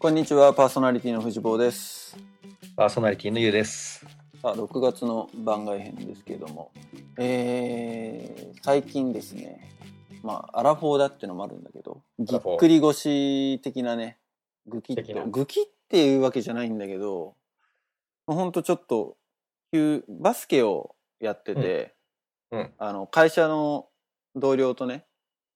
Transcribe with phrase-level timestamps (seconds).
[0.00, 2.16] こんにちは、パーソナリティの藤坊です。
[2.74, 4.06] パーソナリティのゆうです。
[4.42, 6.72] あ6月の番外編ですけれども、
[7.18, 9.60] えー、最近ですね、
[10.22, 14.16] まあ、アラフォーだってのもあるんだけど、ぎっくり腰的なね、
[14.66, 17.34] ぐきっと、ぐきっていうわけじゃないんだけど、
[18.26, 19.18] ほんとちょっと、
[19.70, 21.94] 急バスケをやってて、
[22.50, 22.60] うん。
[22.60, 22.70] うん。
[22.78, 23.90] あの、会社の
[24.34, 25.04] 同僚とね、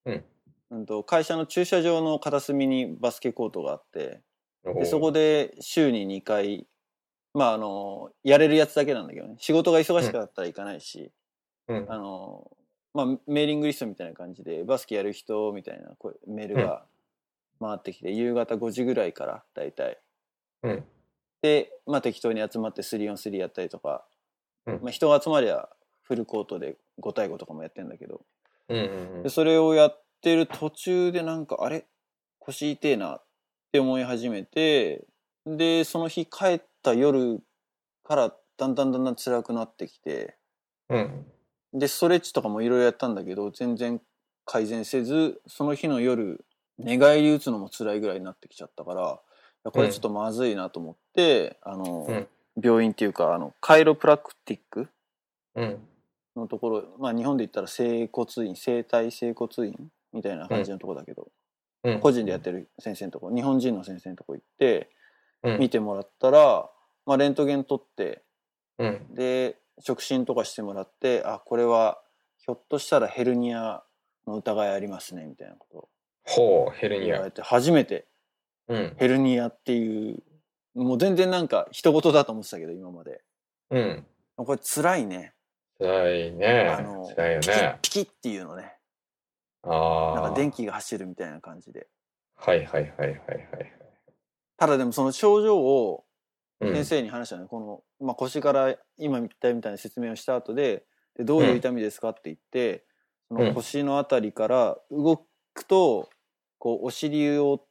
[0.05, 0.25] うん。
[0.71, 4.21] うんと会社の駐車場の片隅にバスケコートがあって、
[4.65, 6.67] ででそこで週に2回
[7.35, 9.35] まああのやれるやつだけなんだけどね。
[9.39, 11.11] 仕事が忙しかったら行かないし、
[11.69, 11.87] うん。
[11.89, 12.51] あの
[12.95, 15.91] まあメーリングリストみたいな感じでバスケやる人みたいな
[16.27, 16.85] メールが
[17.61, 19.99] 回ってきて、夕方5時ぐらいから大体。
[20.63, 20.85] うん。
[21.43, 24.05] で、まあ、適当に集まって 3on3 やったりとか、
[24.67, 24.75] うん。
[24.83, 25.69] まあ、人が集まりゃ
[26.03, 28.23] フルコートで5対5とかもやってんだけど。
[28.69, 31.85] うんうんでそれをやってる途中でなんかあれ？
[32.39, 33.17] 腰痛えな。
[33.17, 33.23] っ
[33.75, 35.05] て思い始めて
[35.45, 37.43] でその日帰った夜
[38.05, 40.37] からだんだんだんだん辛くなってきて
[40.89, 41.27] うん。
[41.73, 44.01] でストレッチとかもいろいろやったんだけど全然
[44.45, 46.45] 改善せずその日の夜
[46.79, 48.95] 寝返り打つのも辛いぐらいになってきちゃったか
[49.65, 52.29] らこれちょっとまずいなと思って、あの、うん。
[52.63, 54.89] 病院っていうかあのカイロプラクティック
[55.57, 55.79] うん。
[56.37, 59.75] のところ、まあ、日本で言ったら整骨院整体整骨院
[60.13, 61.27] みたいな感じのところだけど、
[61.85, 62.01] うん。
[62.01, 64.91] 個人でやってる先生のとこ日本人の先生のとこ行って
[65.43, 65.59] うん。
[65.61, 66.69] 見てもらったら、
[67.07, 68.23] まあ、レントゲン取って
[68.79, 69.15] うん。
[69.15, 72.01] で触診とかしてもらってあこれは
[72.39, 73.83] ひょっとしたらヘルニア
[74.27, 75.89] の疑いありますねみたいなことを
[76.27, 77.31] ほうヘルニア。
[77.31, 78.07] て初めて
[78.69, 78.95] うん。
[78.99, 80.23] ヘルニアっていう
[80.75, 83.21] もう全然なんか人事だと思ってたけど今まで。
[83.71, 84.07] うん。
[84.37, 85.33] これ辛いね。
[85.79, 86.77] 辛いね。
[87.15, 88.74] 辛いよピキピキッっていうのね
[89.67, 91.89] ああなんか電気が走るみたいな感じで。
[92.37, 93.73] はいはいはいはいはい
[94.57, 96.05] ただでもその症状を
[96.61, 96.75] うん。
[96.75, 97.61] 先生に話したの、こ
[98.01, 100.85] の、まあ、腰から今言ったみたいな説明をした後で
[101.17, 102.85] でどういう痛みですかって言って、
[103.29, 106.09] その腰のあたりから動くと
[106.59, 107.67] こうお尻を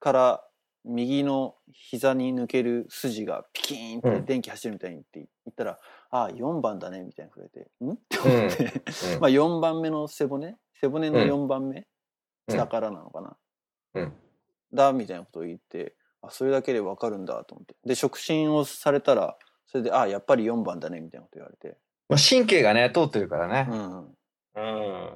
[0.00, 0.44] から
[0.84, 4.24] 右の膝に抜ける筋がピキーンってうん。
[4.24, 5.78] 電気走るみたいにって言ったら
[6.10, 8.82] 「ああ4番だね」みたいに触れて「ん?」って思って、
[9.14, 9.20] うん。
[9.20, 11.86] まあ4番目の背骨背骨のうん4番目、
[12.48, 12.56] うん。
[12.56, 13.36] 下からなのかな、
[13.94, 14.12] うん。
[14.72, 17.74] だみたいなことを言ってあそれだけでわかるんだと思って。
[17.84, 19.36] で触診をされたら
[19.66, 21.76] それであやっぱり4番だねみたいなこと言われて、
[22.08, 23.68] まあ神経がね通ってるからね。
[23.70, 24.08] うん、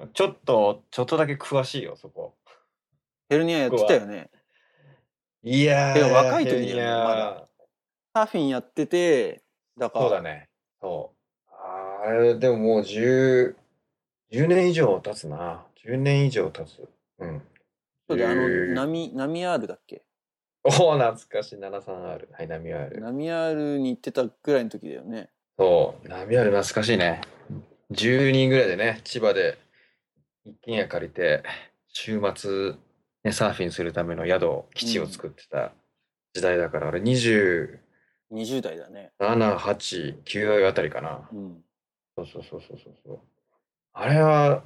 [0.02, 0.10] うん。
[0.12, 2.34] ちょっとちょっとだけ詳しいよそこ。
[3.28, 4.30] ヘルニアやってたよね？
[5.42, 7.04] いやー若い時だよねヘルニア。
[7.04, 7.48] まだ。
[8.14, 9.42] サーフィンやってて
[9.76, 10.04] だから。
[10.04, 10.48] そうだね。
[10.80, 11.14] そう。
[12.06, 13.56] あれでももう10
[14.34, 15.64] 10年以上経つな。
[15.84, 16.88] 10年以上経つ。
[17.18, 17.42] うん。
[18.08, 20.02] そうであの波波 R だっけ？
[20.64, 21.56] おお懐かしい。
[21.56, 25.30] 73R はい波 R 波 R に行ってたぐらいの時だよね。
[25.58, 26.08] そう。
[26.08, 27.20] 波 R 懐かしいね。
[27.92, 29.58] 10人ぐらいでね千葉で
[30.44, 31.42] 一軒家借りて
[31.88, 32.72] 週末、
[33.22, 35.72] ね、サーフィンするための宿を基地を作ってた
[36.32, 37.78] 時代だから、あれ27、
[38.32, 39.12] 20代だね。
[39.20, 41.28] 8、9代あたりかな。
[41.32, 41.64] うん。
[42.16, 43.20] そうそうそうそうそうそう。
[43.96, 44.64] あれは、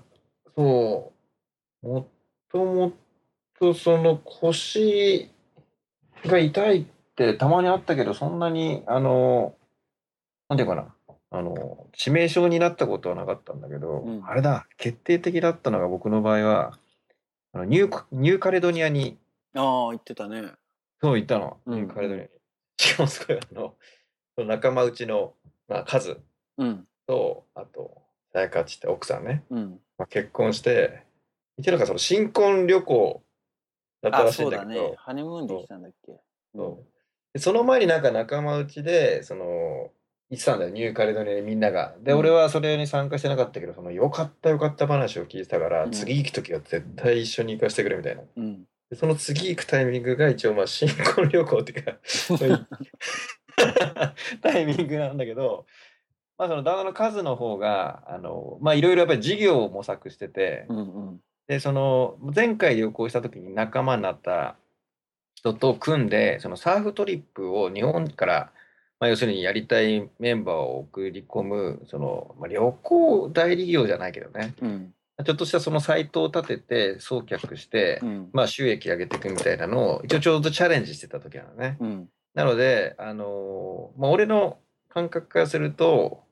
[0.56, 1.12] そ
[1.82, 2.06] う、もっ
[2.50, 2.92] ともっ
[3.60, 5.30] とその腰
[6.24, 9.54] が痛いってたまにあったけど、そんなに、あの、
[10.48, 10.94] なんていうかな、
[11.30, 14.24] あの、致命傷になったことはなかったんだけど、うん。
[14.26, 16.78] あれだ、決定的だったのが僕の場合は、
[17.52, 19.18] あのニューニューカレドニアに、
[19.54, 20.52] ああ言ってたね。
[21.02, 21.80] そう行ったの、うん。
[21.82, 22.30] ニューカレドニアに。
[22.80, 23.74] しかもすごい、あの、
[24.46, 25.34] 仲間内の、
[25.68, 26.18] まあ、数
[26.56, 26.88] うん。
[27.06, 29.44] と、あと、さやかちって奥さんね。
[29.50, 29.80] うん。
[29.96, 31.02] まあ、結婚して、
[31.56, 33.22] 一応なんかその新婚旅行
[34.02, 34.94] だったあらしいそうだんだけど、ね。
[34.96, 36.12] ハネムーンで行ってたんだっけ？
[36.54, 36.86] そう。
[37.34, 39.90] でその前になんか仲間内で、その、
[40.30, 41.94] 行ってたんだよ、ニューカレドニアにみんなが。
[42.00, 42.19] で、うん。
[42.19, 45.90] 俺はそれに参加してなかったけど、その、よかったよかった話を聞いてたから、うん。
[45.90, 48.22] 次行くときは絶対一緒に行かせてくれみたいな。
[48.36, 48.64] うん。
[48.90, 51.98] でその次行くタイミングが一応、まあ、新婚旅行っていうか、
[54.40, 55.66] タイミングなんだけど、
[56.38, 60.81] まあ、その旦那の数の方が、あの、まあ、いろいろやっぱり事業を模索してて、うんう
[61.12, 61.20] ん。
[61.49, 64.56] で、その、前回旅行した時に仲間になった
[65.35, 68.52] 人と組んで、そのサーフトリップを日本から、
[69.00, 74.94] まあ、要するにやりたいメンバーを送り込む、その、まあ、旅行代理業じゃないけどね、うん。
[75.25, 78.31] ちょっとしたそのサイトを立てて、送客してう、ん。
[78.32, 81.79] まあ、収益上げていくみたいなのを、一応ちょうどチャレンジしてた時なのね。
[81.81, 82.08] うん。
[82.34, 84.58] なので、あのーまあ、俺の
[84.88, 86.27] 感覚からすると、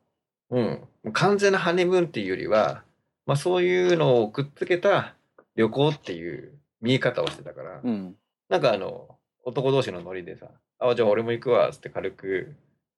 [0.50, 2.84] うん、完全なハネムーンっていうよりは、
[3.26, 5.14] まあ、そういうのをくっつけた
[5.56, 8.16] 旅行っていう見え方をしてたから、うん。
[8.48, 10.48] なんかあの、男同士のノリでさ、
[10.78, 12.54] あ、じゃあ俺も行くわ、つって軽く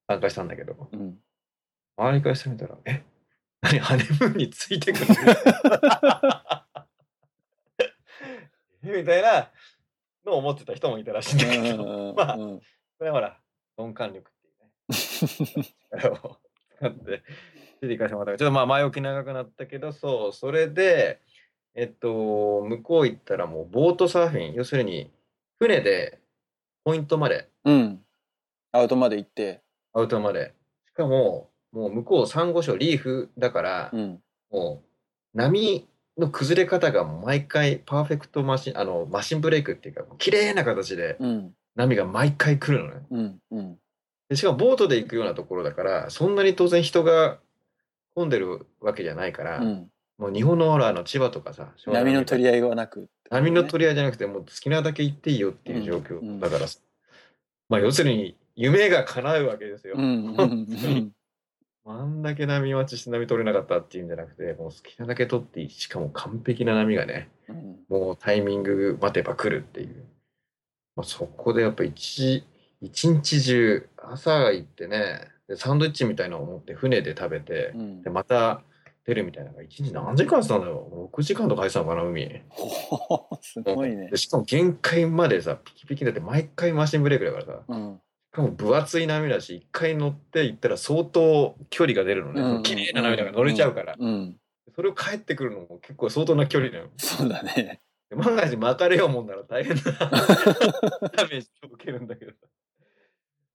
[0.06, 1.18] 参加したんだけど、うん。
[1.96, 3.02] 周りからしてみたら、え？
[3.62, 5.06] 何ハネムーンについてくる？
[8.82, 9.50] みたいな
[10.24, 13.40] のを思ってた人もいたらしいんだけど、まあ、うんこれはほら、
[13.76, 15.68] 鈍感力っていうね、
[16.80, 17.22] 力を使って
[17.80, 21.20] 出ていかせてもらったちょっとまあ前置き長くなったけど、そう、それで、
[21.74, 25.10] えっと、向こう行ったらもうボートサーフィン、要するに
[25.58, 26.18] 船で
[26.84, 28.00] ポイントまで、うん。
[28.72, 29.62] アウトまで行って。
[29.92, 30.54] アウトまで。
[30.86, 34.20] しかも、もう向こうサンゴ礁リーフだから、うん。
[34.50, 35.86] もう波
[36.16, 41.54] の崩れ方が毎回パーフェクトマシン、あの、マシンブレイクっていうか、綺麗な形でうん。
[41.76, 43.06] 波が毎回来るのね。
[43.10, 43.38] うん。
[43.50, 43.78] うん。
[44.28, 47.38] でしかもボートで行くようなところだから、そんなに当然人が
[48.14, 49.90] 混んでるわけじゃないから、うん。
[50.18, 53.08] もう日本のほら、あの千葉とかさ、波の取り合いはなく。
[53.30, 56.66] 波の取り合いじゃなくて、もう好きなだけ行っていいよっていう状況、うんうんだから、
[57.68, 59.94] まあ要するに夢が叶うわけですよ。
[59.96, 60.26] うん。
[60.26, 60.34] うん。
[60.34, 61.12] 本当に
[61.84, 65.70] あんだけ波待ちして波取れなかったっていうんじゃなくて、もう好きなだけ取っていい。
[65.70, 67.78] しかも完璧な波がね、うん。
[67.88, 70.04] もうタイミング待てば来るっていう。
[70.96, 72.44] まあ、そこでやっぱ一
[72.80, 78.62] 一日中朝行ってねでサンドイッチみたいなのを持って船で食べてうんでまた
[79.04, 82.42] 出るみたいなのが一日何時間したんだよ6時間とか入ってたのかな海
[83.40, 84.16] すごいねで。
[84.18, 88.00] しかも限界までさピキピキだって毎回マシンブレークだからさしうん。
[88.30, 94.36] かも分厚い波だし一回乗って行ったら相当距離が出るのね、うん綺麗な波だから乗れちゃうから、うん。
[94.76, 97.80] それを帰ってくるのも結構相当な距離だよそうだね。
[98.10, 99.82] で万が一巻かれようもんなら大変な
[101.16, 102.36] ダメージを受けるんだけどさ。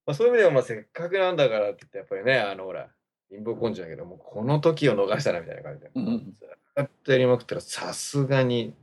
[0.05, 2.89] まあ、そういう意味ではまあせっかくなんだからって言ってやっぱりね、あのほら、
[3.29, 5.91] 貧乏根性だけどもうこの時を逃したなみたいな感じで。
[5.95, 6.33] うん
[6.75, 8.73] ずっとやりまくったらさすがに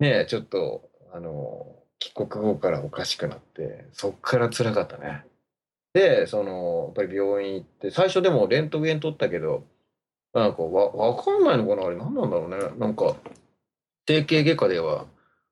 [0.00, 1.66] ね、ちょっとあの、
[1.98, 5.24] 帰国後からおかしくなって、そっから辛かったね。
[5.94, 9.64] で、その、やっぱり病院行って、最初でもレントゲン取ったけど、
[10.34, 12.58] なんかわ、わかんないのかなあれ何なんだろうね。
[12.78, 13.16] なんか、
[14.06, 15.06] 整形外科では、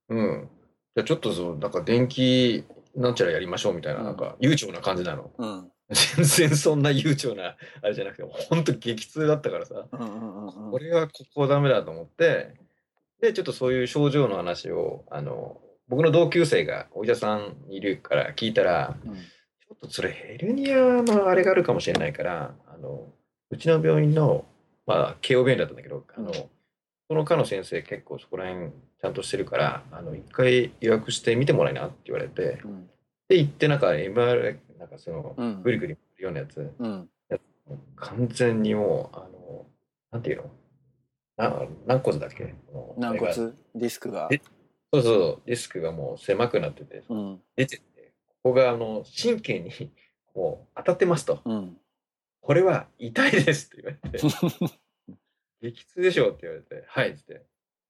[0.09, 0.49] うん。
[0.95, 2.65] じゃあちょっとそう、なんか電気
[2.97, 5.31] なんちゃらやりましょうみたいな、うんなんか悠長な感じなの。
[5.39, 5.71] うん。
[6.17, 12.55] 全然そんな悠長なあれじゃなくて、ほんと激痛だったからさ、これはここダメだと思って、
[13.21, 19.15] で、ちょっとそういう症状の話を、あの、僕の同級生がお医者さんいるから聞いたら、うん。
[19.15, 23.13] ちょっとそれヘルニアのあれがあるかもしれないから、あの、
[23.51, 24.45] うちの病院の、
[24.87, 26.33] まあ、慶応病院だったんだけど、あの、
[27.09, 32.89] うんその科の先生結構そこら辺ちゃんとしてるから、あの、一回予約して見てもらいなって言われて、うん。
[33.29, 37.09] で、行ってなんか MRI、なんかその、うんぐりぐり回るようなやつ、うん。
[37.95, 39.67] 完全にもう、あの、
[40.11, 40.51] なんていうの？
[41.37, 42.55] な軟骨だっけ？
[42.97, 43.29] 軟骨？
[43.77, 44.29] ディスクが？
[44.33, 44.41] え
[44.93, 47.41] そうそう、ディスクがもう狭くなってて、うん。
[47.55, 47.83] 出てて、
[48.43, 49.71] ここがあの神経に
[50.35, 51.41] こう当たってますと。
[51.45, 51.77] うん。
[52.41, 54.19] これは痛いですって言われて、
[55.73, 57.47] 激痛でしょって言われて、はいって言って。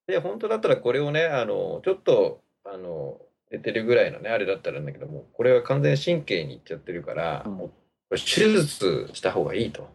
[0.07, 3.21] で、本当だったらこれをね、あの、ちょっと、あの、
[3.51, 7.71] 出てるぐらいのね、あれだったらんだけども、これは完全に神経にいっちゃってるから、うんもう
[8.11, 8.17] 手
[8.49, 9.89] 術した方がいいと。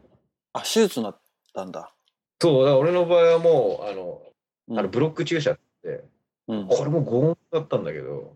[0.51, 1.21] あ、手術になっ
[1.53, 1.93] たんだ。
[2.41, 4.21] そう、だから俺の場合はもう、あの、
[4.67, 6.03] うんあのブロック注射って、
[6.47, 6.67] うん。
[6.67, 8.35] これも拷問だったんだけど、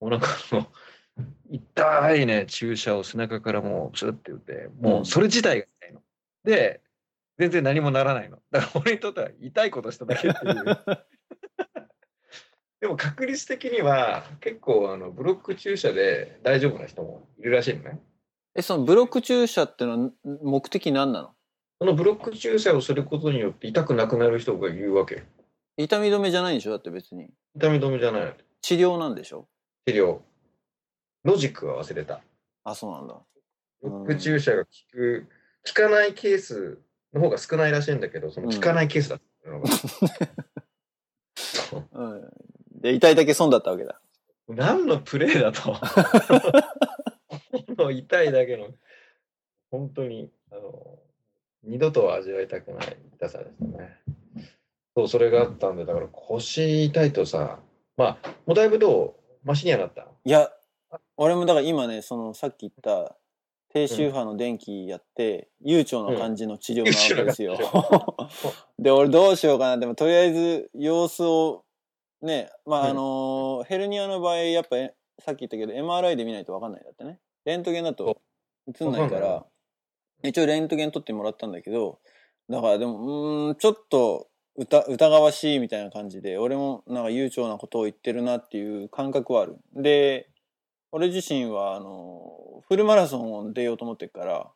[0.00, 0.66] もうなんかあの、
[1.50, 6.00] 痛いね、注射を背中からもう、シュッて打って、もうそれ自体が痛いの。
[6.44, 6.80] で、
[7.38, 8.38] 全然何もならないの。
[8.50, 10.64] だから俺にとっては痛いことしただけっていう。
[12.80, 18.00] でも確率的には結構あのブロック注射で大丈夫な人もいるらしいのね。
[18.54, 20.10] え、そのブロック注射ってのは
[20.42, 21.30] 目的何なの？
[21.80, 25.24] そのブロック注射をすることによって痛くなくなる人が言うわけ。
[25.76, 26.70] 痛み止めじゃないんでしょ？
[26.70, 27.30] だって別に。
[27.54, 28.36] 痛み止めじゃない。
[28.62, 29.48] 治療なんでしょ？
[29.86, 30.20] 治療。
[31.24, 32.20] ロジックは忘れた。
[32.64, 33.20] あ、そうなんだ。
[33.82, 35.26] ブロック注射が効く、
[35.66, 36.78] 効かないケース
[37.16, 39.68] の方が少ないらしいんだけど、その効かないケースだったのが。
[42.80, 44.00] で、痛いだけ損だったわけだ。
[44.48, 45.74] 何のプレーだと。
[47.90, 48.68] 痛いだけの、
[49.70, 50.98] 本当に、あの、
[51.64, 53.98] 二度とは味わいたくない痛さでしたね。
[54.96, 57.58] そう、それがあったんで、だから腰痛いとさ、
[57.96, 59.22] まあ、もうだいぶどう？
[59.46, 60.06] マシにはなった？
[60.24, 60.50] いや、
[61.16, 63.16] 俺もだから今ね、そのさっき言った
[63.72, 67.58] 低周波の電気やって、悠長な感じの治療なわけですよ。
[68.78, 69.78] で、俺どうしようかな。
[69.78, 71.64] でもとりあえず様子を、
[72.22, 77.18] ね、まあ、うんあのーヘルニアの場合、やっぱえさっき言ったけど MRI で見ないと分かんないんだってね。
[77.44, 78.20] レントゲンだと
[78.80, 79.46] 映んないから、
[80.22, 82.00] 一応レントゲン取ってもらったんだけど、
[82.48, 89.56] だからでも、うーん、ちょっと疑疑わしいみたいな感じで、俺もなんか悠長なことを言ってるなっていう感覚はある。
[89.74, 90.28] で、
[90.92, 94.50] 俺自身はあのフルマラソンを出ようと思ってるから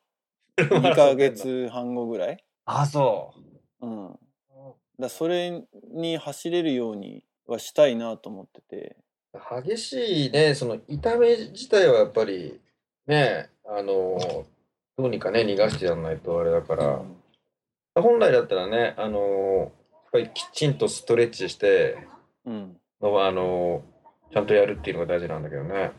[0.58, 3.34] 2ヶ月半後ぐらい、あ、そ
[3.80, 3.86] う。
[3.86, 4.18] ん、
[4.98, 8.96] だそれに走れるようにはしたいなと思ってて。
[9.64, 12.60] 激しいね、その痛め自体はやっぱり
[13.06, 14.18] ね、あの、
[14.98, 17.02] どうにかね、逃がしてやらないとあれだから、
[17.94, 19.70] 本来だったらね、あの、やっ
[20.12, 21.96] ぱりきちんとストレッチして、
[22.44, 22.76] うん。
[23.00, 23.82] のあの、
[24.32, 25.92] ちゃんとやるっていうのが大事なんだけどね。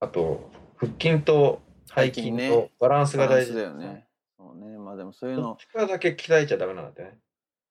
[0.00, 1.60] あと、腹筋と
[1.94, 3.52] 背筋とバランスが大事。
[3.52, 4.06] バランスだよね。
[4.38, 4.78] そうね。
[4.78, 5.42] まあでもそういうの。
[5.42, 7.18] どっ、ちかだけ鍛えちゃダメなんだってね。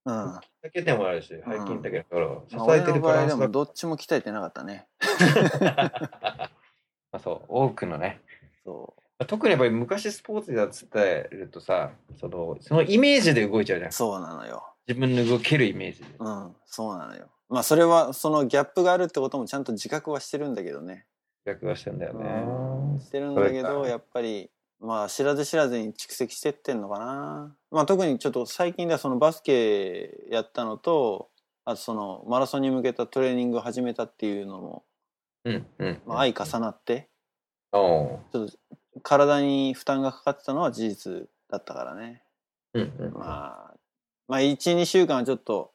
[0.06, 0.14] うん。
[0.62, 3.38] だけでもあるし、背筋だけだから、まあ支え俺てるバランスが。
[3.38, 4.88] もどっちも鍛えてなかったね。
[7.12, 8.22] まあそう、多くのね。
[8.64, 8.94] そ
[9.28, 13.90] 特にやっぱり昔スポーツだっつってるとさ、そのそのイメージで動いちゃうじゃん。
[13.90, 13.92] う。
[13.92, 14.64] そうなのよ。
[14.88, 16.06] 自分の動けるイメージで。
[16.20, 16.56] うん。
[16.66, 17.28] そうなのよ。
[17.50, 21.08] まあそれはそのギャップがあるってこともちゃんと自覚はしてるんだけどね
[21.46, 22.96] 逆はしてんだようね。
[22.98, 23.00] ん。
[23.00, 27.56] してるんだけどやっぱりまあ知らず知らずに蓄積してってんのかな。
[27.72, 31.30] まあ特にちょっと最近ではそのバスケやったのと
[31.66, 34.84] あとそのマラソンに向けたトレーニングを始めたっていうのも、
[35.46, 36.02] うんうん。
[36.06, 37.10] まあ、相重なって
[37.72, 38.50] ちょっと
[39.04, 42.24] 体に負担がかかってたのは事実だったからね。
[42.74, 43.14] うんうん。
[43.14, 43.74] まあ
[44.28, 45.72] まあ12週間はちょっと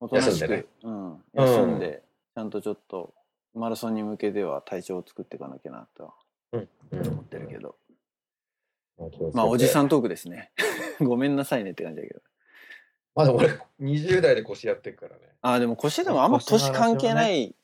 [0.00, 0.64] おとなしく休んでね。
[0.82, 2.02] うん、休んで、
[2.34, 3.14] ちゃんとちょっと
[3.58, 6.14] マラソンに向けては体調を作っていかなきゃなとは
[6.52, 7.08] うんうん。
[7.08, 7.76] 思ってるけど、
[9.34, 10.52] まあおじさんトークですね。
[11.00, 12.20] ごめんなさいねって感じだけど。
[13.14, 13.48] まだ俺、
[13.80, 15.22] 20代で腰やってるからね。
[15.42, 17.54] ああでも腰でもあんま年関係ない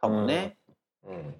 [0.00, 0.56] かもね。
[1.04, 1.34] うん。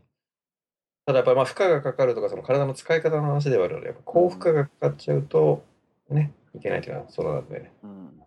[1.07, 5.63] ただやっぱりまあ負荷がかかるとか、その体の使い方の話ではあるので、やっぱ高負荷がかかっちゃうと、
[6.09, 7.73] ね、いけないっていうのはそうなんでね。
[7.83, 8.23] うん。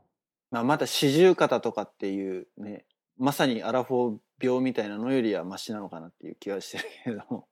[0.54, 2.86] まあ、また四十肩とかっていうね
[3.18, 7.48] まさにアラフォー病みたいなのよりはマシなのかなっていう気はしてるけれども。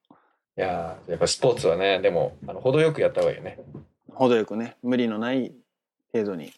[0.58, 3.58] いやーやっぱスポーツはね、でも、あの程よくやった方がいいよね。
[4.10, 4.76] 程よくね。
[4.84, 5.54] 無理のない
[6.12, 6.52] 程度に、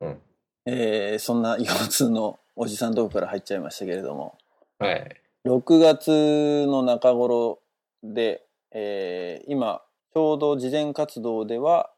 [0.00, 0.20] うん。
[0.66, 4.36] えーそんな腰痛のおじさんトークから入っちゃいましたけれども。
[4.78, 5.16] はい。
[5.46, 7.60] 6月の中頃
[8.02, 11.90] で、えー今ちょうど事前活動では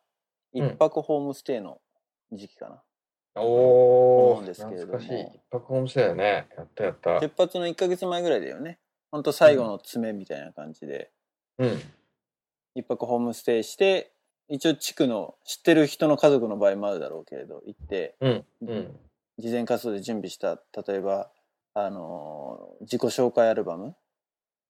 [0.55, 0.67] うん。
[0.67, 1.81] 一泊ホームステイの
[2.33, 2.83] 時期かな、
[3.37, 6.47] おー、思うんですけれども懐か泊ホームステイだよね。
[6.57, 7.21] やったやった。
[7.21, 8.79] 出発の1ヶ月前ぐらいだよね
[9.11, 11.11] ほんと最後の詰めみたいな感じで、
[11.59, 11.83] うん。
[12.75, 14.13] 一泊ホームステイして
[14.49, 18.45] 一応地区の知ってる人の家族の場合もあるだろうけれど行ってうん。
[18.63, 19.01] うん。
[19.39, 21.31] 事前活動で準備した例えば
[21.75, 23.95] あのー自己紹介アルバム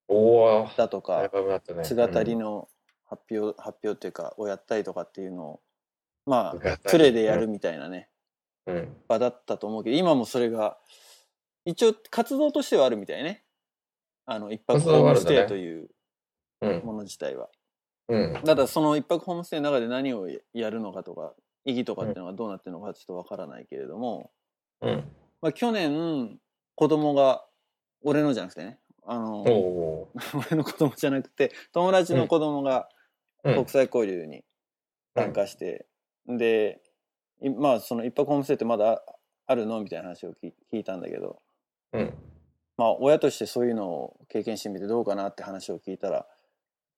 [0.09, 1.23] おー、だとか
[1.75, 1.85] ね。
[1.85, 2.69] 姿りの
[3.07, 5.61] 発表、発表っていうかをやったりとかっていうのを
[6.27, 8.14] まあプレでやるみたいなねうん。
[8.67, 8.97] うん。
[9.09, 10.79] 場だったと思うけど今もそれが
[11.65, 13.45] 一応活動としてはあるみたいね
[14.27, 15.89] あの一泊活ホームステイという
[16.61, 16.83] うん。
[16.85, 17.49] もの自体は。
[18.09, 18.41] うん。
[18.45, 24.31] ただその一泊ホームステイの中で何をやるのかとか意義とかっていうのがどうなってるのかちょっとわからないけれども、
[24.81, 25.05] うん。
[25.41, 26.39] まあ、去年
[26.75, 27.45] 子供が
[28.03, 30.11] 俺のじゃなくてねあのお
[30.51, 32.89] 俺の子供じゃなくて友達の子供が
[33.43, 34.45] 国際交流に
[35.15, 35.87] 参加して、
[36.27, 36.84] でい
[37.59, 39.03] まあその一泊ホームステイってまだ
[39.47, 39.81] あるの？
[39.81, 41.41] みたいな話を聞聞いたんだけど。
[41.93, 42.15] うん。
[42.77, 46.27] まあ親としてそういうのを経験してみてどうかなって話を聞いたらやっ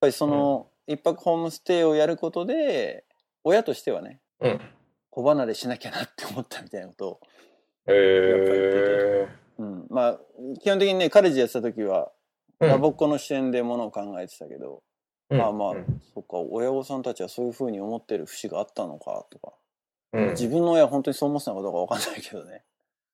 [0.00, 3.04] ぱりその一泊ホームステイをやることで
[3.44, 4.60] 親としてはねうん。
[5.10, 7.20] 子離れしなきゃなって思ったみたいなことを、
[7.86, 9.28] え
[9.58, 10.18] うん、まあ
[10.60, 12.68] 基本的にねカレッジやってた時はー。
[12.68, 14.82] ラボっ子の視点でものを考えてたけど、
[15.28, 15.38] うん。
[15.38, 16.00] まあまあ、うん。
[16.14, 19.52] そっか親御さんたちはそういうふうに思ってる節があったのかとか、
[20.16, 20.30] うん。
[20.30, 22.62] 自分の親は本当にそう思ってたのかどうかわかんないけどね、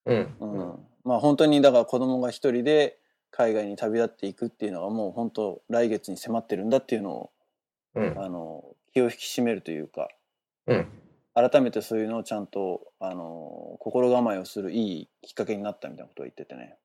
[0.07, 0.37] うん。
[0.41, 2.99] うんまあ本当にだから子供が一人で
[3.31, 7.31] 海外に旅立っていくっていうのがもう本当来月に迫ってるんだっていうのを
[7.95, 8.19] うん。
[8.19, 10.09] あの気を引き締めるというか
[10.67, 10.87] うん。
[11.35, 16.77] 改めてそういうのをちゃんとあの心構えをするいいきっかけになったみたいなことを言っててね。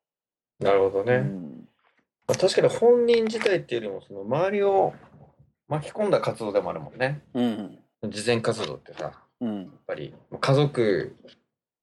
[0.59, 1.15] なるほどね。
[1.15, 1.67] うん
[2.27, 4.93] まあ確かに本人自体っていうよりも、その周りを
[5.69, 7.21] 巻き込んだ活動でもあるもんね。
[7.33, 11.15] うん慈善活動ってさ、やっうんぱり家族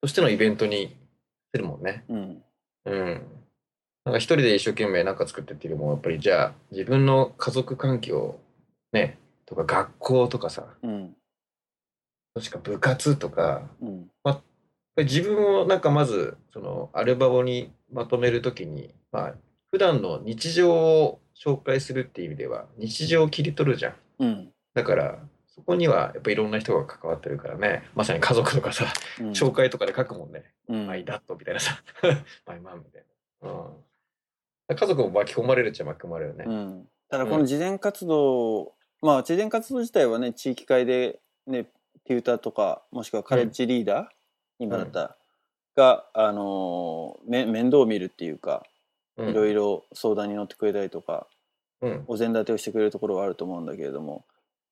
[0.00, 0.96] としてのイベントに
[1.54, 2.04] するもんね。
[2.08, 2.42] うん
[2.86, 3.22] うん。
[4.04, 8.38] なんか一人で一生懸命なんか作ってっていうよりも、やっぱりじゃあ自分の家族環境
[8.92, 11.16] ね、とか学校とかさ、うん
[12.34, 14.10] もしくは部活とか、うん
[14.96, 19.34] 自分をなんかまずそのアルバムにまとめるときに、まあ
[19.72, 23.94] 普段の日常を紹介するっていう意味では日常を切り取るじゃん。
[24.20, 25.18] うんだから
[25.54, 28.86] そこにはやっぱいろんな人が関わってるからね、まさに家族とかさ、
[29.20, 30.42] うん紹介とかで書くもんね。
[30.68, 31.80] うんマイダットみたいなさ、
[32.44, 33.04] マイマンみたい
[33.42, 33.50] な。
[33.50, 34.76] うん。
[34.76, 36.44] 家族も巻き込まれるっちゃ巻き込まれるね。
[36.44, 41.66] うん、ただこの慈善活動、まあ慈善活動自体はね地域会でね
[42.04, 44.06] テューターとかもしくはカレッジリーダー、
[44.58, 45.16] 今だったら、
[45.76, 48.64] が、あのーめ面倒を見るっていうか
[49.16, 51.28] うんいろいろ相談に乗ってくれたりとか、
[51.80, 52.04] うん。
[52.08, 54.24] お膳立てをしてくれるところはあると思うんだけれども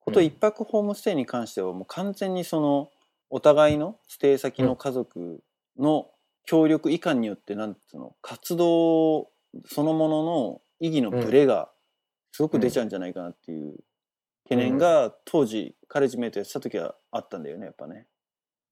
[0.04, 2.90] ことうん一泊ホームステイに関してはもう完全にその
[3.30, 5.42] お互いのステイ先の家族
[5.78, 6.08] の
[6.44, 9.28] 協力以下によってなんつうの活動
[9.66, 11.70] そのものの意義のブレが
[12.32, 13.76] すごく出ちゃうんじゃないかなっていう
[14.44, 18.06] 懸念が当時カレッジメイトやってた時はあったんだよねやっぱね。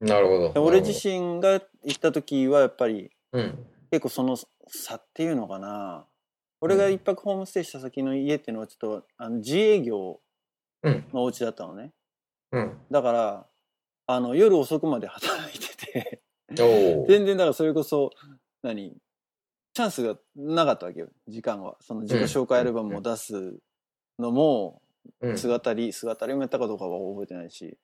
[0.01, 0.53] なるほど。
[0.53, 3.67] で俺自身が行った時はやっぱりうん。
[3.91, 4.37] 結構その
[4.69, 6.05] 差っていうのかな
[6.61, 10.19] 俺が一泊ホームステイした先の家っていうのはちょっとあの自営業うん。
[10.85, 11.93] のお家だったのね。
[12.53, 12.79] うん。
[12.91, 13.47] だから
[14.07, 16.23] あの夜遅くまで働いてて。
[16.53, 18.11] 全然だからそれこそ
[18.63, 18.97] 何
[19.73, 21.09] チャンスがなかったわけよ。
[21.29, 21.77] 時間は。
[21.81, 23.59] その自己紹介アルバムを出す
[24.19, 24.83] のも
[25.21, 25.39] うん。
[25.39, 27.79] 姿り姿りもやったかどうかは覚えてないし。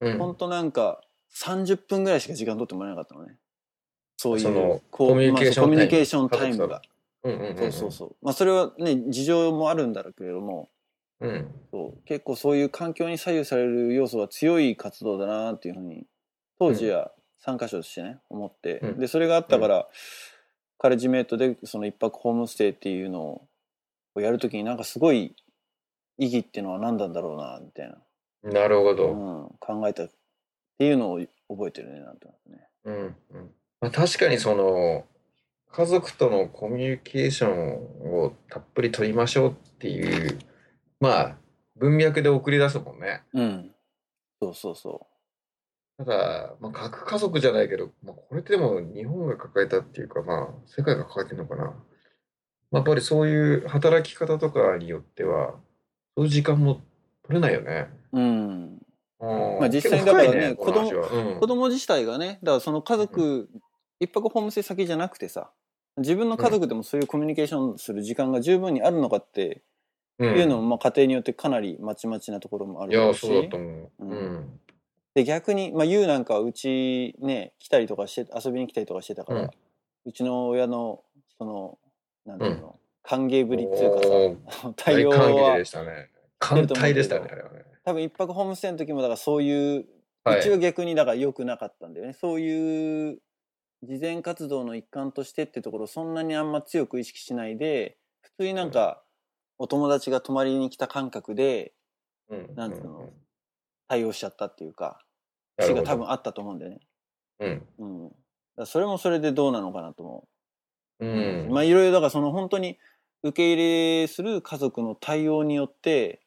[0.00, 0.18] うん。
[0.18, 1.00] ほんとなんか
[1.34, 3.38] 30分ぐらいしか時間取ってもらえなかったのね。
[4.16, 6.82] そういうコミュニケーションタイムションタイムが。
[7.24, 8.16] そうそうそう。
[8.22, 10.70] まあそれはね事情もあるんだろうけれども
[11.20, 11.30] うん。
[11.30, 11.54] うん。
[11.70, 16.06] そう結構そういう環境に左右される要素が強い活動だなっていうふうに
[16.58, 19.86] 当時は参加者としてね思って、うんでそれがあったから、
[20.78, 23.42] カレッジメイトでその一泊ホームステイっていうの
[24.14, 25.34] をやるときになんかすごい
[26.18, 27.94] 意義っていうのは何なんだろうなみたい
[28.42, 29.08] な、なるほど。
[29.08, 29.14] う
[29.46, 30.10] ん、考えたっ
[30.78, 32.68] ていうのを覚えてるねなんとなくね。
[32.84, 33.14] うんうん
[33.80, 35.04] まあ、確かにその
[35.70, 40.38] 家族とのコミュニケーションをたっぷり取りましょうっていう
[41.04, 41.36] まあ
[41.76, 43.22] 文脈で送り出すもんね。
[43.34, 43.70] うん、
[44.40, 45.06] そうそうそ
[45.98, 51.64] ただ、まあ、核家族じゃないけど、まあ、これってでも日本が抱えたっていうかまあ世界が抱えてるのかな。
[51.64, 51.74] まあ、
[52.76, 55.54] やっぱりそういう働き方とかによっては
[56.16, 56.80] そういう時間も
[57.22, 57.88] 取れないよね。
[58.12, 58.18] う。
[58.18, 58.80] うん
[59.20, 63.48] うんまあ実際にだからね結構深いこの話はうん子供自体がねだからその家族、
[64.00, 65.50] 一泊ホームステイ先じゃなくてさ
[65.98, 69.62] 自分の家族でもそういうコミュニケーションする時間が十分にあるのかって
[70.18, 73.90] うんいうのも、まあ、家庭によってかなりまちまちなところもあいや、るだろうしそうだと思う。
[73.98, 74.60] うんうん。
[75.14, 79.50] で逆に、まあ、ユウなんかはうちね来たりとかして遊びに来たりとかしてたから、う
[80.06, 81.02] うんちの親の
[81.38, 81.78] その
[82.26, 86.10] なんていうの、歓迎ぶりっていうかさ 対応大歓迎はでしたね。
[86.38, 87.64] 艦隊でしたね、あれはね。
[87.84, 89.86] 多分一泊ホームステイの時もだからそういう
[90.24, 93.20] はいうちは逆にだから良くなかったんだよね、そういう
[93.82, 99.03] 慈善活動の一環としてってところをそんなにあんま強く意識しないで普通になんか
[99.64, 101.72] お友達が泊まりに来た感覚で
[102.28, 103.10] うんなんつうの？
[103.88, 104.98] 対応しちゃったっていうか
[105.56, 106.80] なるほど節が多分あったと思うんだよね。
[107.40, 108.12] うん。
[108.58, 110.28] うん、それもそれでどうなのかなと思
[111.00, 111.46] うう。
[111.48, 111.48] ん。
[111.50, 112.78] まあいろいろだからその本当に
[113.22, 116.20] 受け入れする家族の対応によって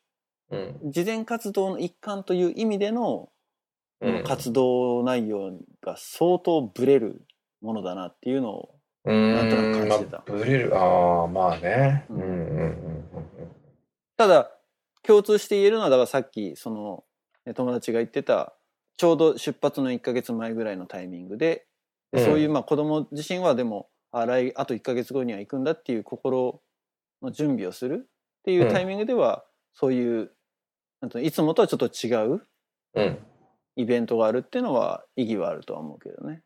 [0.50, 0.91] うん。
[0.91, 3.30] 慈善活動の一環という意味での
[4.02, 7.26] うん活動内容が相当ブレる
[7.62, 8.77] ものだなっていうのを
[9.08, 10.78] うんなんとなく感じてたまあ、ブレる。
[10.78, 12.06] ああ、まあね。
[12.10, 13.08] ううんんうんうん
[14.17, 14.52] ただ
[15.04, 17.04] 共通して言えるのはだからさっきその
[17.46, 18.56] ね友達が言ってた
[18.98, 21.67] ちょうど出発の1ヶ月前ぐらいのタイミングで
[22.12, 26.62] でうんそういうまあ子供自身はでもあ来あと1ヶ月後には行くんだっていう心
[27.22, 29.43] の準備をするっていうタイミングでは、
[29.74, 30.32] そういう
[31.02, 32.48] なんといつもとはちょっと違う
[32.96, 33.04] うん。
[33.04, 33.20] うん。
[33.76, 36.41] イベントがあるっていうのは意義はあるとは思うけどね。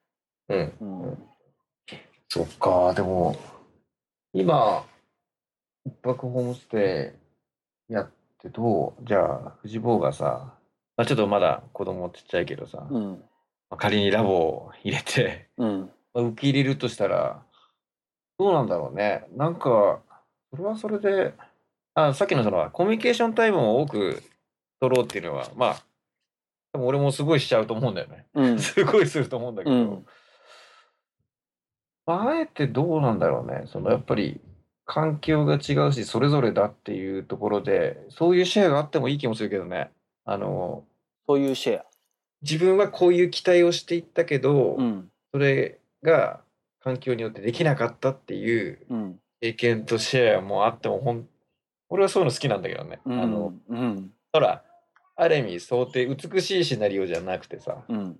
[0.49, 0.73] うん。
[0.81, 1.17] うん
[2.33, 3.35] そっか、でも、
[4.31, 4.85] 今、
[5.85, 7.15] 一泊ホームステ
[7.89, 9.05] イやってどう？
[9.05, 10.53] じゃあ、藤坊がさ、
[10.95, 13.23] まあ、ちょっとまだ子供ちっちゃいけどさ、まうん。
[13.71, 15.91] あ仮にラボを入れて、うん。
[16.13, 17.43] まあ受け入れるとしたら、
[18.39, 19.25] どうなんだろうね。
[19.35, 19.99] なんか、
[20.51, 21.33] それはそれで、
[21.95, 24.23] あ、さっきのその、コミュニケーションタイムを多く
[24.79, 25.83] 取ろうっていうのは、まあ、
[26.71, 28.25] 多分俺もすごいしちゃうと思うんだよね。
[28.35, 28.55] うん。
[28.63, 29.89] すごいすると思うんだけど、うん。
[29.89, 29.95] ま
[32.05, 33.63] ああえてどうなんだろうね。
[33.67, 34.41] そのやっぱり
[34.85, 39.91] 環境が違うし、それぞれだっていうところで、そういうシェアがあってもいい気もするけどね。
[40.25, 40.83] あの、
[41.27, 41.85] そういうシェア。
[42.41, 46.41] 自分はこういう期待をしていったけど、うんそれが
[46.81, 51.27] 環境によってできなかったっていううん経験とシェアもあってもほん、
[51.87, 52.99] 俺はそういうの好きなんだけどね。
[53.05, 54.63] うんあの、うんほら、
[55.15, 58.19] ある意味想定、美しいシナリオじゃなくてさ、うん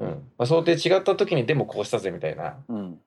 [0.00, 0.08] うん。
[0.36, 2.58] まあ、想定違った時にでもこうしたぜみたいな。
[2.68, 2.98] うん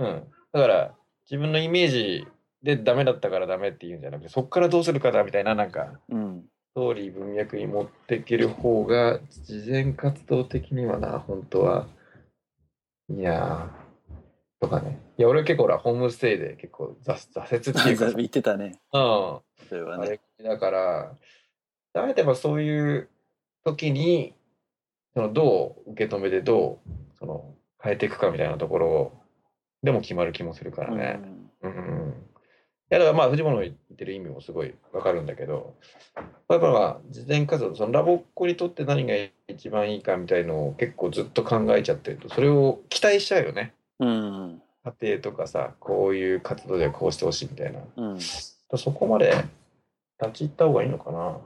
[0.00, 0.24] うん。
[0.52, 0.94] だから、
[1.30, 2.26] 自分のイメージ
[2.62, 11.88] でダメだったからダメっていうんじゃなくて、そこからどうするかだみたいな、なんか、うんストーリー文脈に持っていける方が、慈善活動的にはな、本当は、
[13.08, 13.72] いいな
[14.60, 15.00] とかね。
[15.18, 18.80] いや、俺結構ほら、ホームステイで結構挫挫折っていうかさ、 言ってたね。
[18.92, 19.40] うん。
[19.68, 20.20] それはね。
[20.44, 21.16] だから、
[21.94, 23.08] あえてばそういう
[23.64, 24.34] 時に、
[25.14, 29.19] そのどう受け止めてどうその変えていくかみたいなところ
[29.82, 31.20] でも決まる気もするからね。
[31.62, 31.74] うんう
[32.08, 32.10] ん。
[32.10, 35.76] いやだからまあ藤本の言ってる意味もすごいわかるんだけど、
[36.16, 39.14] やっぱまあ事前活動、そのラボっ子にとって何が
[39.48, 43.74] 一番いいかみたいのを結構ずっと考えちゃってると、それを期待しちゃうよね。
[44.00, 44.62] うん。
[44.84, 47.80] 家庭とかさ、こういう活動ではこうしてほしいみたいな。
[47.96, 48.20] うん。
[48.20, 49.44] そこまで
[50.20, 51.38] 立ち入った方がいいのかな。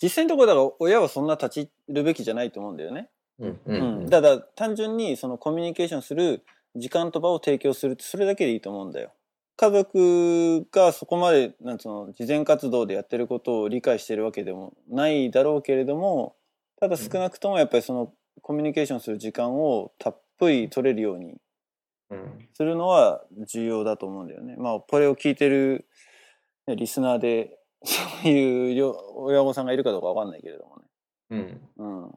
[0.00, 1.56] 実際のところだから親はそんな立ち
[1.88, 3.10] 入るべきじゃないと思うんだよね。
[3.38, 6.42] うんううんんだ単純にそのコミュニケーションする
[6.76, 9.12] 時間と場を提供するってそれだけでいいと思うんだよ。
[9.56, 16.36] 家族がそこまでなんつうの事前活動でやってることを理解してるわけでもないだろうけれども
[16.78, 18.12] ただ少なくともやっぱりその
[18.42, 21.38] コミュニケーションする時間をたっぷり取れるように
[22.10, 24.56] うんするのは重要だと思うんだよね。
[24.58, 25.86] まあこれを聞いてる、
[26.66, 30.84] ね、リスナーで そういうよ親御さんがいるかどうかわかんないけれどもね。
[31.28, 32.14] うんうん、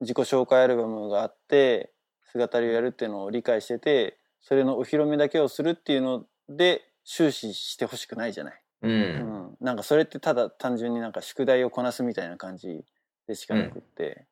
[0.00, 1.92] 自己紹介アルバムがあって
[2.32, 8.92] 姿りをやるっていうのを理解しててそれのお披露目だけをするっていうので終始してほしくないじゃない、ううん。
[8.92, 12.84] ん、なんかそれってただ単純になんか宿題をこなすみたいな感じ
[13.26, 14.26] でしかなくって、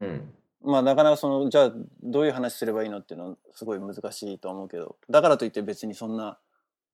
[0.00, 0.34] うん。
[0.64, 6.38] まあなかなかそのじゃあどういう話すればいいのっていうのはすごい難しいと思うけどだからといって別にそんな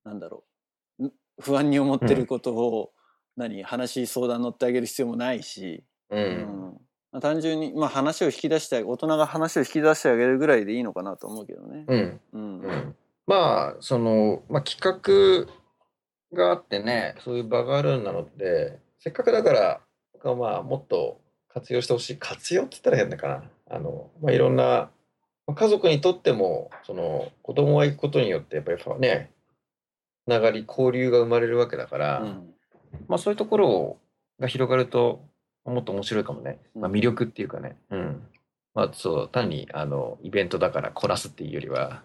[0.05, 0.45] なんだろ
[0.99, 2.93] うん不安に思ってることを、
[3.37, 6.23] 何話相談乗ってあげる必要もないし、ううん。
[6.23, 6.68] んまあ、
[7.21, 11.85] 単純に、まあ、話を引き出して大人が話を引き出してあげるぐらいでいいのかなと思うけどね。
[11.87, 12.21] うん。
[12.33, 12.61] うん。
[12.61, 12.97] うん。
[13.27, 15.47] まあその、まあ、企画
[16.37, 19.81] があってねそういう場があるなのでせっかくだから
[20.35, 22.17] まあもっと活用してほしい。
[22.19, 23.43] 活用って言ったら変だかな。
[23.71, 24.91] あの、まあ、いろんな
[25.47, 29.31] まあ家族にとってもその子供が行くことによってやっぱりね
[30.25, 32.55] つながり交流が生まれるわけだから、うん。
[33.09, 33.97] まあそういうところ
[34.41, 35.28] が広がると
[35.69, 36.59] もっと面白いかもね。
[36.75, 37.77] まあ、うん魅力っていうかね。
[37.91, 38.23] うん。
[38.75, 42.03] まあそう、単にあのイベントだからこなすっていうよりは。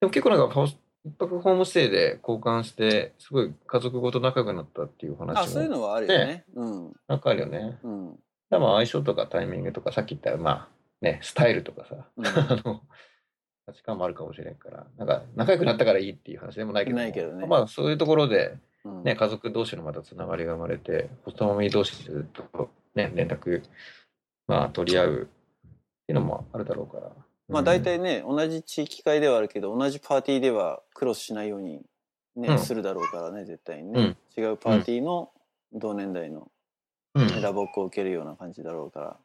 [0.00, 0.66] でも結構なんか
[1.04, 6.44] 一泊ホームステイで交換して、すごい家族ごと仲良くなったっていう話あそういうものはあるよね。
[6.54, 7.78] うんなんかあるよね。
[7.82, 8.18] うん
[8.50, 10.68] でも相性とかタイミングとかさっき言ったまあ
[11.00, 12.30] ね、スタイルとかさ、うんあ
[12.64, 12.80] の、
[13.66, 23.62] 価値観もあるかもしれんから、なんか仲良くなったからいいっていう話でもないけども、ないけどねまあそういうところで、うんね、家族同士のまたつながりが生まれて、ホストマミー同士でずっと、ね、連絡、
[24.46, 25.24] まあ、取り合うっ
[26.06, 27.10] ていうのもあるだろうから。
[27.48, 31.82] まあ大体ね同じ地域会ではあるけど同じパーティーではクロスしないように、
[32.36, 32.58] ねうん。
[32.58, 35.30] するだろうからね絶対にね、違うパーティーの
[35.72, 36.50] 同年代の
[37.14, 39.16] うん、ラボックを受けるような感じだろうから。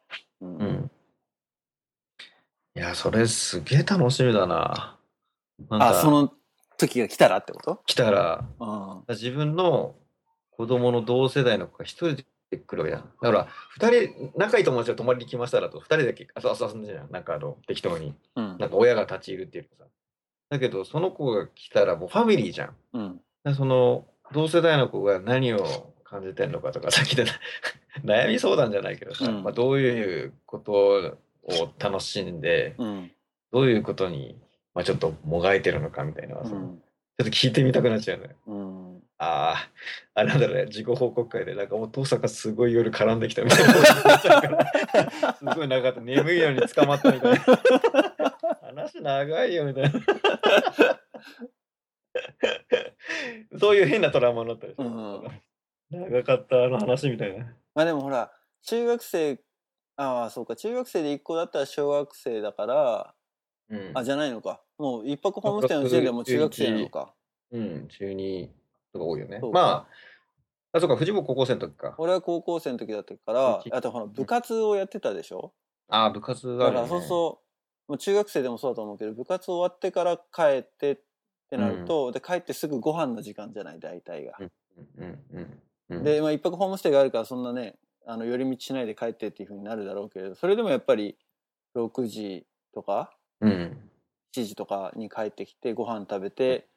[0.42, 0.58] うん。
[0.58, 0.92] うん。
[2.76, 5.00] いや、それすげえ楽しみだな。
[5.70, 6.32] なあその
[6.80, 7.82] 時が来たらってこと？
[7.86, 9.96] 来たら、あ自分の
[10.52, 13.04] 子供の同世代の子が一人で来るわけじゃん。
[13.22, 17.12] だから、二人、仲いい友達が泊まりに来ましたらと、二人だけ遊遊んでるじゃん。
[17.12, 18.16] なんかあの、適当に。
[18.36, 19.86] あうんなんか親が立ち入るっていうかさ。
[20.50, 22.76] だけど、その子が来たらもうファミリーじゃん。
[22.94, 27.26] うんでその、同世代の子が何を感じてんのかとか、さっきで
[28.04, 33.12] 悩み相談じゃないけどさ、うんまあ、どういうことを楽しんで、うん
[33.52, 34.38] どういうことに、
[34.80, 36.78] まあ、ちょっともがいてるのかみたいなのはさ、ちょうんっ
[37.18, 38.34] と聞いてみたくなっちゃうね。
[38.48, 38.80] うん
[39.18, 39.70] ああ、
[40.14, 43.74] あれなんだろうね、自己報告会で、なんかお父さんがすごい夜絡んできたみたいな
[45.22, 45.34] な。
[45.34, 46.00] すごい長かった。
[46.00, 47.40] 眠いのに捕まったみたいな。
[48.62, 50.00] 話長いよみたいな。
[53.60, 55.24] そういう変なトラウマになったりして、うん
[55.92, 57.46] 長かったあの話みたいな。
[57.76, 58.32] まあでもほら
[58.64, 59.42] 中学生
[59.98, 63.14] ああそうか中学生で1個だったら小学生だから
[63.70, 63.92] うん。
[63.94, 64.62] あじゃないのか。
[64.78, 67.14] もう一泊ホームステイの時点でもう中学生なのか。
[67.52, 68.52] うん、中二
[68.94, 69.40] とか多いよね。
[69.52, 69.88] ま
[70.72, 71.96] あ、あ、そうか、藤本高校生の時か。
[71.98, 75.54] 俺は高校生の時だったからあとほら部活をやってたでしょ？
[75.88, 77.02] ああ、部活がある、だからね。
[77.02, 77.42] そうそ
[77.88, 81.00] うもう中学生でもそうだと思うけど部活終わってから帰ってっ
[81.50, 84.52] てなると、で帰ってすぐご飯の時間じゃない大体が、うん
[85.00, 86.04] うんうんうん。
[86.04, 91.18] で、まあ、一泊ホームステイがあるからそんなねあの寄り道しないで帰ってっていうふうになるだろうけれどそれでもやっぱり
[91.76, 93.90] 6時とかうん、
[94.36, 96.68] 7時とかに帰ってきてご飯食べて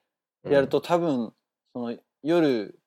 [0.45, 1.33] やると多分
[1.73, 2.79] その夜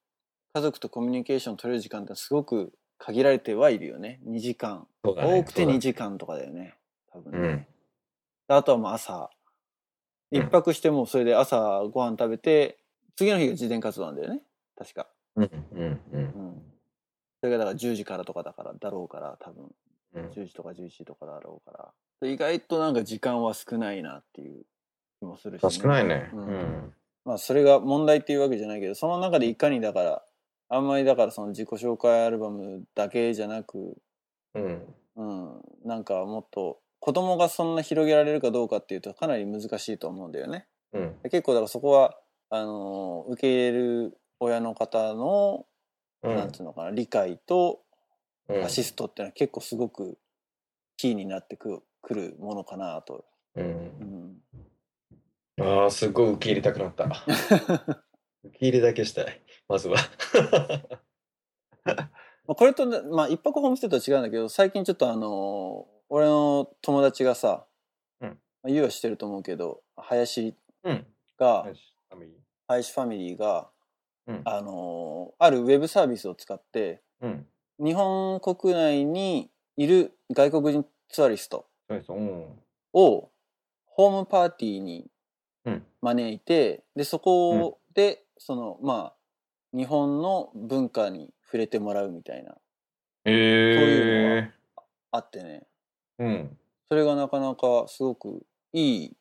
[0.53, 6.75] 家族とコミュニケーション取れる時間ってすごく限られてはいるよね2時間、多くてそうだ2時間とかだよね
[7.11, 7.39] 多分ね、
[8.47, 8.55] うん。
[8.55, 9.29] あとはもう朝
[10.31, 10.39] うん。
[10.39, 11.57] 一泊してもそれで朝
[11.91, 12.77] ご飯食べて
[13.15, 14.15] 次の日が自伝活動なん。
[14.15, 14.41] だよね
[14.77, 15.43] 確か、うん。
[15.43, 15.99] うん。
[16.13, 16.19] うん。
[16.19, 16.63] うん、
[17.41, 19.69] それがだから10時からとかだからだろうから多分
[20.15, 20.25] うん。
[20.29, 24.65] 10時とか11時とかだろうから意外となんか時間は少ないなっていう
[25.19, 26.29] 気ももするし、あ少ないね。
[26.33, 26.93] ううんん。
[27.25, 30.23] まあそれが問題っていうわけじゃないけどその中でいかにだから
[30.69, 33.97] あんまりだからその自己紹介アルバムだけじゃなく、
[34.53, 34.95] うん。
[35.17, 40.67] うん、なんかもっと子供がそんな広げられるかどうかっていうとかなり難しいと思うんだよね。
[40.93, 41.21] うん。
[41.23, 42.17] で結構だからそこは
[42.49, 45.65] あのー受け入れる親の方の、
[46.23, 46.35] うん。
[46.35, 47.84] なんつうのかな理解とうん
[48.63, 50.17] アシストっていうのは結構すごく
[50.97, 53.25] キーになってくくるものかなと。
[53.55, 53.61] う。
[53.61, 54.41] うん
[55.57, 57.05] ん、ああ、すごい受け入れたくなった。
[58.43, 59.41] 受け入れだけしたい。
[59.67, 59.97] まずは。
[62.47, 67.65] まあこれとね、まあ、一泊ホームステイとは違うんだけど最近ちょっとあのー俺の友達がさ、
[68.21, 71.07] うんまあ、言うはしてると思うけど林うん。
[71.37, 72.27] が、よしアミ
[72.67, 73.71] 林ファミリーが、
[74.27, 77.47] うんあのーあるウェブサービスを使ってうん。
[77.79, 81.65] 日本国内にいる外国人ツアリスト。
[82.93, 83.29] を
[83.85, 85.05] ホームパーティーに
[85.65, 85.85] うん。
[86.01, 92.55] 招いて、でそこで、そのまあ日本の文化に触れてもらうみたいな
[93.25, 94.51] えいうえ
[95.11, 95.63] あってね。
[96.19, 96.57] うん。
[96.89, 99.17] それがなかなかすごくいい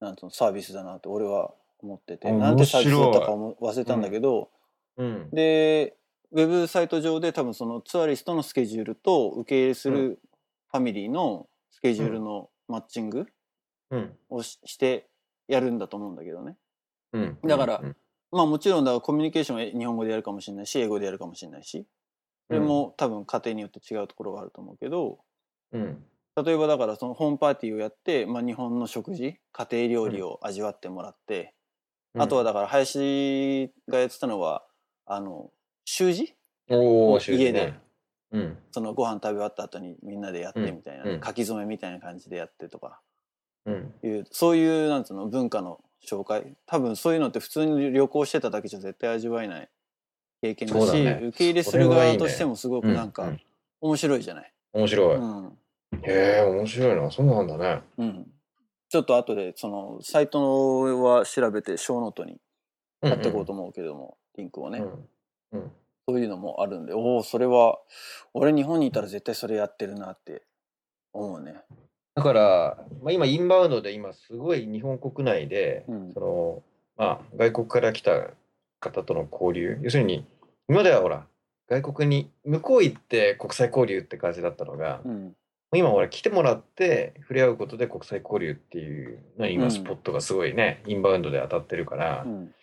[0.00, 2.28] なんつうのサービスだなって俺は思ってて。
[2.28, 4.50] あなんてサービスだったか忘れたんだけど、
[4.96, 5.30] うん。
[5.32, 5.96] で
[6.36, 10.20] ウェブサイト上で多分そのツアリストのスケジュールと受け入れする
[10.70, 13.26] ファミリーのスケジュールのマッチング
[13.90, 14.12] うん。
[14.28, 15.08] をしして
[15.48, 16.56] やるんだと思うんだけどね。
[17.14, 17.38] うん。
[17.42, 17.96] だからうん
[18.32, 21.86] まあもちろんだからコミュニケーションは日本語でやるかもしれないし英語でやるかもしれないし
[22.48, 25.20] それも多分家庭によって違うところがあると思うけど
[25.72, 26.04] うん。
[26.44, 31.54] 例えばだからそのホームパーティーをやって、まあ、日本の食事家庭料理を味わってもらって、
[32.18, 34.66] あとはだから林がやってたのは
[35.06, 35.50] あの
[35.86, 36.34] 習字？
[36.68, 37.72] おお、家で。
[38.32, 38.58] うん。
[38.72, 43.00] そのご飯食べ終わった後にみんなでやってみたいな、うんうん書き初めみたいな感じでやってとか
[43.64, 43.94] うん。
[44.02, 49.68] いうそういうなんつうの文化の紹介多分そういうのって普通に旅行してただけじゃ絶対味わえない
[50.42, 53.40] 経験だしね受け入れする側としてもすごくなんかうん
[53.80, 54.52] 面白いじゃない？
[54.72, 55.16] 面白い。
[55.16, 55.58] うん
[56.02, 57.10] へえ、面白いな。
[57.10, 57.82] そうなんだね。
[57.98, 58.26] うん
[58.88, 62.38] ちょっと後でそのサイトは調べてショーノートに
[63.02, 65.08] 貼っていこうと思うけども、リンクをね、うん。
[65.56, 65.72] うん。
[66.08, 67.80] そういうのもあるんでおおそれは
[68.32, 70.42] 俺日本にいたら絶対それやってるなって
[71.12, 71.56] 思うね。
[72.16, 76.62] だから、まあ、今、インバウンドで今、すごい日本国内で、うんその、
[76.96, 78.30] まあ、外国から来た
[78.80, 80.24] 方との交流、要するに、
[80.66, 81.26] 今まではほら、
[81.68, 85.36] 外国に、向こう行って国際交流って感じだったのが、うん
[85.74, 92.54] 今ほら、来てもらって触れ合うことで国際交流っていうのに今、うんスポットがすごいね、インバウンドで当たってるから、いうん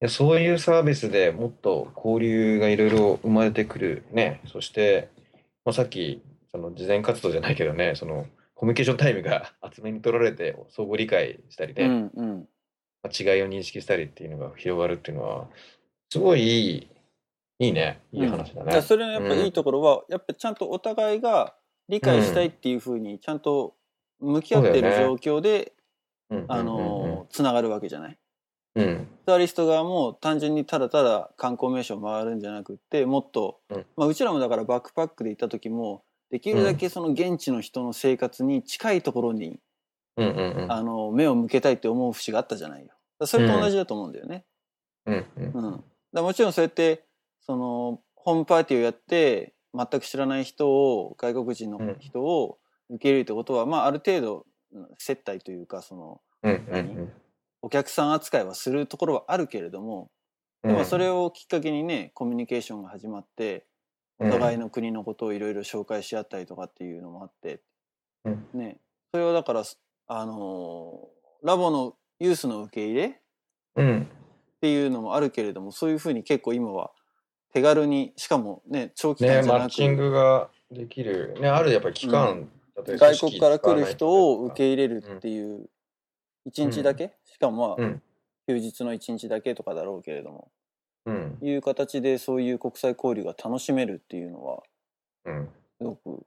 [0.00, 4.04] やそういうサービスでもっと交流がいろいろ生まれてくる。
[4.12, 5.08] ね、そして、
[5.64, 12.48] まあ、さっき、その事前活動じゃないけどね、そのコミュニケーションタイムが 厚めに取られて相互理解したりね、うんうん。
[13.02, 15.48] まあ違いを認識したりっていうのが広がるっていうのは、
[16.10, 16.88] すごいいい、
[17.66, 18.66] いいね、いい話だね。
[18.66, 21.54] だからそれのやっぱいいところは、やっぱちゃんとお互いが
[21.88, 23.74] 理解したいっていうふうにちゃんと
[24.20, 25.72] 向き合ってる状況で、
[26.30, 28.18] うんあのつながるわけじゃない？
[28.82, 28.88] うん。
[28.88, 33.86] うんツアリスト側も単純にただただ観光名所を回るんじゃなくってもっと、うん。
[33.94, 39.60] まあ、うちらもだからバックパックで行った時もできるだけその現地の人の生活に近いところに、
[40.16, 40.72] うんうんうん。
[40.72, 42.94] あの目を向けたいって思う節があったじゃないよ。
[43.26, 44.46] それと同じだと思うんだよね。
[45.04, 45.26] うん。
[45.36, 47.04] うんうん、だもちろんそうやって
[47.42, 54.46] そのホームパーティーをやって全く知らない人を外国人の人を受け入れるってことは、まあある程度
[54.96, 57.12] 接待というかそのうんうん
[57.62, 60.10] お客さん扱いはするところはあるけれども、
[60.62, 60.72] うん。
[60.72, 63.66] でもそれをきっかけにねコミュニケーションが始まって
[64.18, 67.60] お互いの国のことをいろいろ紹介し合ったりとかっていうのもあって、
[68.24, 68.46] うん。
[68.54, 68.78] ね。
[69.12, 69.62] それはだから
[70.08, 73.20] あのーラボのユースの受け入れ
[73.76, 74.08] うん。
[74.56, 76.90] っていうのもあるけれどもそういうふうに結構今は
[77.52, 81.36] 手軽にしかもね長期ね間じゃなく、マッチングができる。
[81.40, 82.48] ねあるやっぱり期間、
[82.86, 85.70] 例えば外国から来る人を受け入れるってういう
[86.48, 88.02] 一日だけ、しかもまあ、うん。
[88.46, 90.50] 休日の一日だけとかだろうけれども。
[91.06, 91.38] うん。
[91.42, 94.62] いう形でそういう国際交流が楽しめるっていうのは
[95.24, 95.48] うん。
[95.78, 96.26] すごく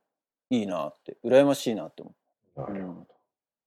[0.50, 2.14] いいなって羨ましいなって思
[2.56, 3.08] う、なるほうん。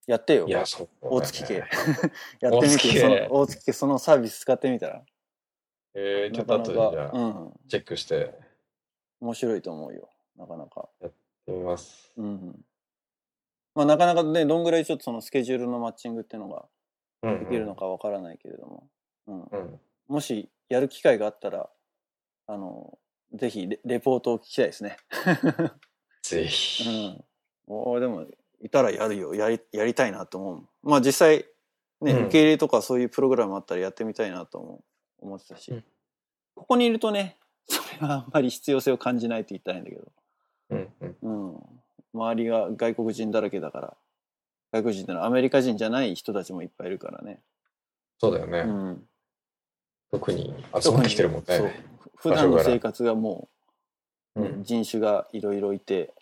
[0.06, 0.46] やってよ。
[0.46, 0.54] ね。
[1.00, 1.58] 大月家。
[2.40, 3.72] やってみてその大月家。
[3.72, 5.04] そのサービス使ってみたら。
[5.94, 7.60] えー、ちょっと後でじゃあうん。
[7.68, 8.14] チェックして。
[8.18, 8.30] やっ
[9.20, 10.08] 面白いと思うよ。
[10.36, 10.88] なかなか。
[11.00, 12.12] てみます。
[12.16, 12.64] うん
[13.74, 16.64] まあなかなかねどんぐらいちょっとそのスケジュールのマッチングっていうのが
[17.22, 18.88] うんできるのかわからないけれども、
[19.26, 19.40] うん。
[19.42, 19.80] うん。
[20.08, 21.68] もしやる機会があったら
[22.46, 22.98] あの
[23.34, 24.96] ぜひレレポートを聞きたいですね。
[26.22, 27.24] ぜうひん、
[27.66, 28.26] おーでも
[28.60, 29.34] いたらやるよ。
[29.34, 30.68] やりやりたいなと思う。
[30.82, 31.46] まあ実際
[32.00, 32.24] ね、うん。
[32.26, 34.84] 受け入れとかそういうプログラムあったらやってみたいなとも
[35.18, 35.84] 思ってたし、うん。
[36.54, 40.12] ここにいるとねそれはあんまり必要性を感じないと言ったらいいんだけど、
[40.70, 41.52] うんうん。
[41.54, 41.80] うん、
[42.14, 43.96] 周りが外国人だらけだから
[44.72, 47.40] 外国人ってのはアメリカ人じゃない人たちもいっぱいいるからね、
[48.18, 48.60] そうだよね。
[48.60, 49.02] うん、
[50.10, 51.58] 特に集まってきてるもんそう。
[51.58, 51.84] ね。
[52.16, 53.48] 普段の生活がも
[54.36, 54.64] う、うん。
[54.64, 56.12] 人種がいろいろいて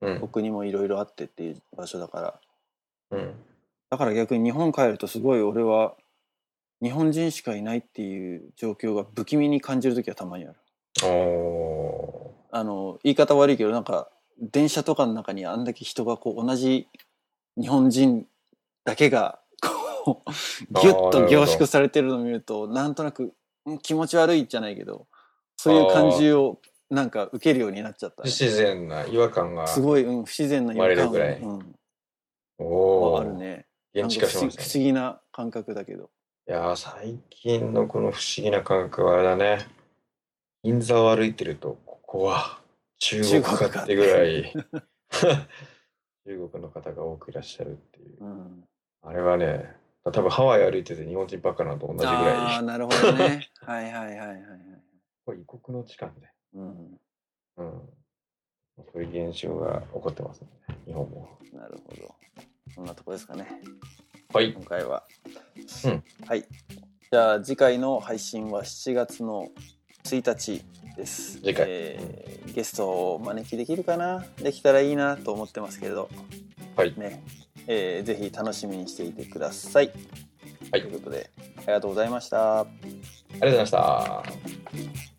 [0.00, 0.20] うん。
[0.20, 3.18] 僕にもいろいろあってっていう場所だから。
[3.18, 3.34] うん。
[3.90, 5.94] だから逆に日本帰るとすごい俺は
[6.80, 10.56] 日本人しかいないっていう状況が不気味に感じる時はたまにある。
[11.04, 14.08] おあの言い方悪いけどなんか
[14.40, 16.88] 電車とかの中にあんだけ人がこう同じ
[17.60, 18.26] 日本人
[18.84, 23.34] だけがこうギュッと凝縮されてるのを見るとなんとなく
[23.66, 25.06] うん気持ち悪いじゃないけど
[25.56, 26.58] そういう感じを
[26.90, 28.22] なんか受けるようになっちゃった。
[28.22, 31.38] ーね、不自然な違和感がすごい、うん、不自然な生まれるぐらい。
[31.38, 31.74] うん、
[32.58, 33.20] おー。
[33.20, 33.66] あるね。
[33.94, 36.10] 現地化しまなんか不思議な感覚だけど。
[36.48, 39.68] いやー最近のこの不思議な感覚はあれだね。
[40.64, 42.59] 銀座を歩いてると、ここは
[43.00, 44.52] 中国かってぐらい、
[46.26, 48.16] 中国の方が多くいらっしゃるっていう。
[48.20, 48.64] うん。
[49.02, 53.48] あれはね、多分ハワイ歩いてて日本人ばっかなのと同じぐあらい、あなるほどね。
[53.62, 54.40] はいはいはいはいはい。
[55.24, 57.00] これ異国の地感で、うん。
[57.56, 57.80] うん。
[58.92, 60.48] そういう現象が起こってますね、
[60.86, 61.38] 日本も。
[61.52, 62.14] なるほど。
[62.74, 63.46] そんなとこですかね。
[64.32, 64.52] はい。
[64.52, 65.06] 今回は、
[65.84, 66.04] うん。
[66.26, 66.44] はい。
[67.10, 69.48] じゃあ次回の配信は7月の
[70.16, 70.64] 1日
[70.96, 71.38] です。
[71.38, 71.66] 次回。
[71.68, 74.24] えーゲストをお招きできるかな？
[74.42, 76.08] できたらいいなと思ってますけれど。
[76.74, 76.92] はい。
[76.96, 77.22] ね、
[77.68, 79.92] えーぜひ楽しみにしていてください。
[80.72, 80.82] はい。
[80.82, 82.60] ということでありがとうございました。
[82.60, 82.66] あ
[83.34, 85.09] りがとうございました。